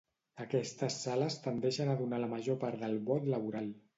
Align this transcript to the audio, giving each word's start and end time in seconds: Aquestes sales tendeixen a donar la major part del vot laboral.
Aquestes 0.45 0.95
sales 1.01 1.35
tendeixen 1.43 1.93
a 1.93 1.97
donar 2.01 2.21
la 2.23 2.31
major 2.33 2.59
part 2.65 2.81
del 2.87 2.99
vot 3.13 3.31
laboral. 3.37 3.71